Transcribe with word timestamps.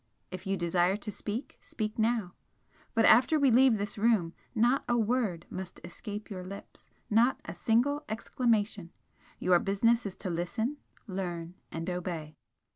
If 0.31 0.47
you 0.47 0.57
desire 0.57 0.97
to 0.97 1.11
speak, 1.11 1.59
speak 1.61 1.99
now 1.99 2.33
but 2.95 3.05
after 3.05 3.37
we 3.39 3.51
leave 3.51 3.77
this 3.77 3.99
room 3.99 4.33
not 4.55 4.83
a 4.89 4.97
word 4.97 5.45
must 5.51 5.79
escape 5.83 6.27
your 6.27 6.43
lips 6.43 6.89
not 7.11 7.39
a 7.45 7.53
single 7.53 8.03
exclamation, 8.09 8.91
your 9.37 9.59
business 9.59 10.07
is 10.07 10.15
to 10.17 10.31
listen, 10.31 10.77
learn 11.05 11.53
and 11.71 11.87
obey!" 11.87 12.35